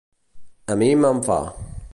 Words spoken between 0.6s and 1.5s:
A mi me'n fa.